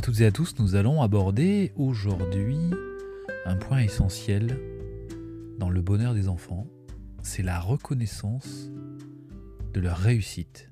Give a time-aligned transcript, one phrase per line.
[0.00, 2.56] à toutes et à tous, nous allons aborder aujourd'hui
[3.44, 4.58] un point essentiel
[5.58, 6.66] dans le bonheur des enfants,
[7.22, 8.70] c'est la reconnaissance
[9.74, 10.70] de leur réussite.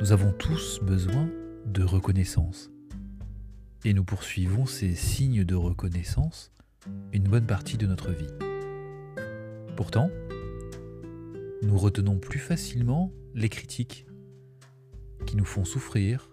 [0.00, 1.28] Nous avons tous besoin
[1.64, 2.72] de reconnaissance
[3.84, 6.50] et nous poursuivons ces signes de reconnaissance
[7.12, 8.34] une bonne partie de notre vie.
[9.76, 10.10] Pourtant,
[11.62, 14.06] nous retenons plus facilement les critiques
[15.24, 16.31] qui nous font souffrir,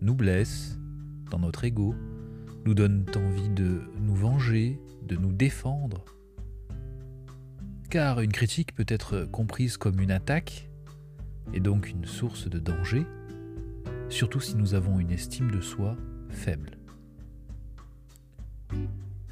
[0.00, 0.78] nous blessent
[1.30, 1.94] dans notre ego,
[2.64, 6.04] nous donnent envie de nous venger, de nous défendre.
[7.90, 10.68] Car une critique peut être comprise comme une attaque
[11.52, 13.06] et donc une source de danger,
[14.08, 15.96] surtout si nous avons une estime de soi
[16.28, 16.72] faible.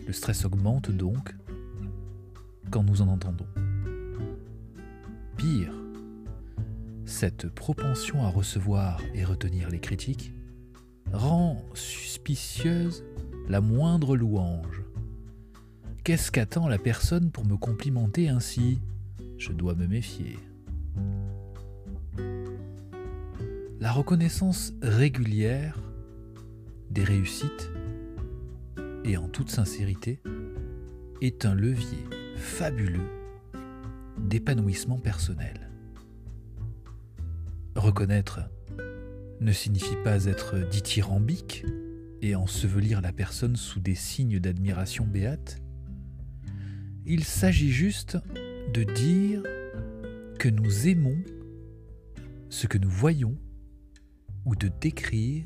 [0.07, 1.35] Le stress augmente donc
[2.71, 3.46] quand nous en entendons.
[5.37, 5.74] Pire,
[7.04, 10.32] cette propension à recevoir et retenir les critiques
[11.12, 13.04] rend suspicieuse
[13.49, 14.82] la moindre louange.
[16.04, 18.80] Qu'est-ce qu'attend la personne pour me complimenter ainsi?
[19.38, 20.38] Je dois me méfier.
[23.80, 25.79] La reconnaissance régulière
[26.90, 27.70] des réussites,
[29.04, 30.20] et en toute sincérité,
[31.20, 32.04] est un levier
[32.37, 33.09] fabuleux
[34.18, 35.70] d'épanouissement personnel.
[37.74, 38.41] Reconnaître
[39.40, 41.65] ne signifie pas être dithyrambique
[42.23, 45.60] et ensevelir la personne sous des signes d'admiration béate.
[47.04, 48.18] Il s'agit juste
[48.73, 49.42] de dire
[50.38, 51.18] que nous aimons
[52.48, 53.37] ce que nous voyons
[54.45, 55.45] ou de décrire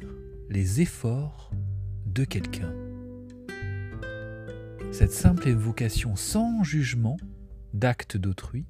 [0.49, 1.51] les efforts
[2.07, 2.73] de quelqu'un.
[4.93, 7.17] Cette simple évocation sans jugement
[7.75, 8.67] d'actes d'autrui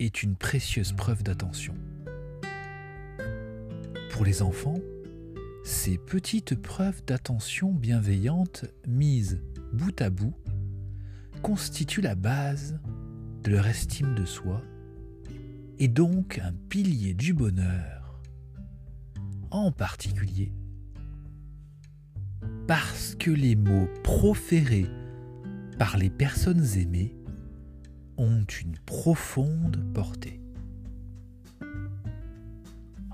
[0.00, 1.74] est une précieuse preuve d'attention.
[4.14, 4.78] Pour les enfants,
[5.64, 9.42] ces petites preuves d'attention bienveillante mises
[9.72, 10.36] bout à bout
[11.42, 12.78] constituent la base
[13.42, 14.62] de leur estime de soi
[15.80, 18.22] et donc un pilier du bonheur,
[19.50, 20.52] en particulier
[22.68, 24.86] parce que les mots proférés
[25.76, 27.16] par les personnes aimées
[28.16, 30.43] ont une profonde portée.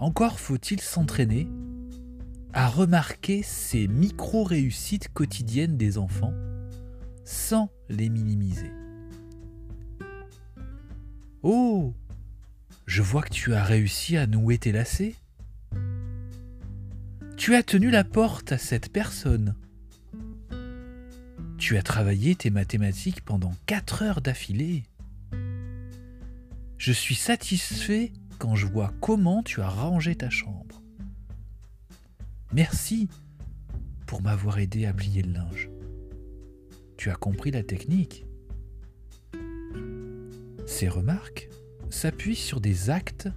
[0.00, 1.46] Encore faut-il s'entraîner
[2.54, 6.32] à remarquer ces micro-réussites quotidiennes des enfants
[7.22, 8.72] sans les minimiser.
[11.42, 11.92] Oh
[12.86, 15.16] Je vois que tu as réussi à nouer tes lacets.
[17.36, 19.54] Tu as tenu la porte à cette personne.
[21.58, 24.84] Tu as travaillé tes mathématiques pendant 4 heures d'affilée.
[26.78, 30.82] Je suis satisfait quand je vois comment tu as rangé ta chambre.
[32.52, 33.08] Merci
[34.06, 35.70] pour m'avoir aidé à plier le linge.
[36.96, 38.24] Tu as compris la technique.
[40.66, 41.50] Ces remarques
[41.90, 43.28] s'appuient sur des actes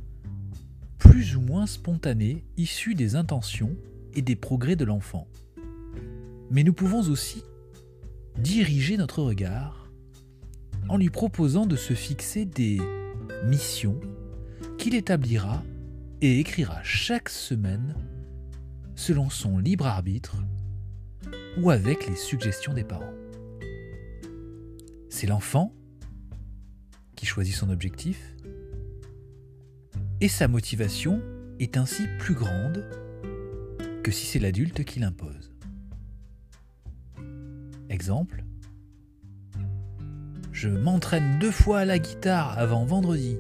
[0.98, 3.76] plus ou moins spontanés issus des intentions
[4.14, 5.28] et des progrès de l'enfant.
[6.50, 7.44] Mais nous pouvons aussi
[8.38, 9.92] diriger notre regard
[10.88, 12.80] en lui proposant de se fixer des
[13.46, 14.00] missions
[14.84, 15.64] qu'il établira
[16.20, 17.96] et écrira chaque semaine
[18.96, 20.36] selon son libre arbitre
[21.58, 23.14] ou avec les suggestions des parents.
[25.08, 25.74] C'est l'enfant
[27.16, 28.36] qui choisit son objectif
[30.20, 31.22] et sa motivation
[31.62, 32.86] est ainsi plus grande
[34.04, 35.54] que si c'est l'adulte qui l'impose.
[37.88, 38.44] Exemple,
[40.52, 43.38] je m'entraîne deux fois à la guitare avant vendredi.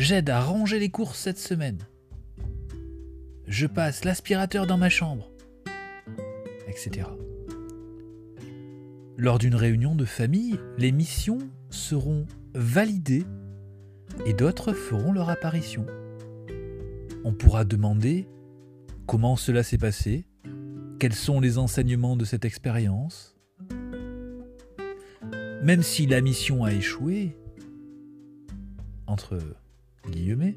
[0.00, 1.86] J'aide à ranger les courses cette semaine.
[3.46, 5.30] Je passe l'aspirateur dans ma chambre.
[6.66, 7.06] Etc.
[9.18, 12.24] Lors d'une réunion de famille, les missions seront
[12.54, 13.26] validées
[14.24, 15.84] et d'autres feront leur apparition.
[17.22, 18.26] On pourra demander
[19.04, 20.24] comment cela s'est passé,
[20.98, 23.36] quels sont les enseignements de cette expérience.
[25.62, 27.36] Même si la mission a échoué,
[29.06, 29.38] entre
[30.08, 30.56] guillemets,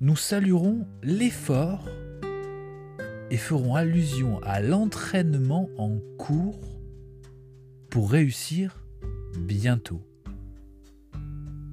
[0.00, 1.88] nous saluerons l'effort
[3.30, 6.78] et ferons allusion à l'entraînement en cours
[7.90, 8.84] pour réussir
[9.38, 10.02] bientôt.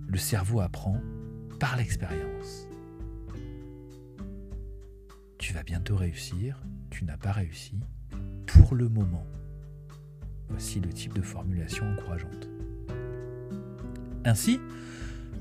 [0.07, 1.01] Le cerveau apprend
[1.59, 2.67] par l'expérience.
[5.37, 7.79] Tu vas bientôt réussir, tu n'as pas réussi
[8.45, 9.25] pour le moment.
[10.49, 12.49] Voici le type de formulation encourageante.
[14.25, 14.59] Ainsi,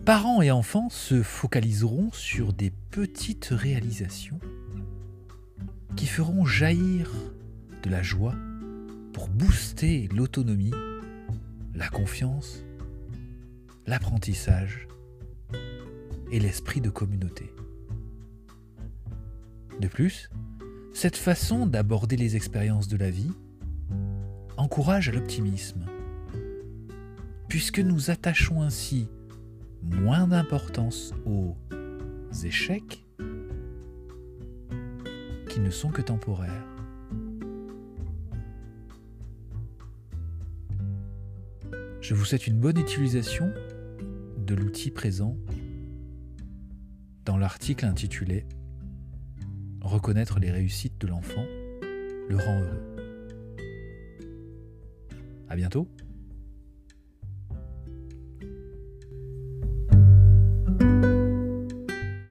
[0.05, 4.41] parents et enfants se focaliseront sur des petites réalisations
[5.97, 7.11] qui feront jaillir
[7.82, 8.35] de la joie
[9.12, 10.73] pour booster l'autonomie,
[11.75, 12.64] la confiance,
[13.87, 14.88] l'apprentissage
[16.32, 17.52] et l'esprit de communauté.
[19.81, 20.31] De plus,
[20.94, 23.32] cette façon d'aborder les expériences de la vie
[24.56, 25.87] encourage l'optimisme,
[27.49, 29.08] puisque nous attachons ainsi
[29.82, 31.56] moins d'importance aux
[32.44, 33.05] échecs
[35.49, 36.67] qui ne sont que temporaires.
[42.00, 43.53] Je vous souhaite une bonne utilisation
[44.38, 45.37] de l'outil présent
[47.25, 48.47] dans l'article intitulé
[49.81, 51.44] Reconnaître les réussites de l'enfant
[52.29, 52.97] le rend heureux.
[55.49, 55.88] À bientôt